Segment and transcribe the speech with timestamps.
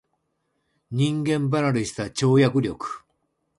[0.89, 3.03] 人間離れした跳躍力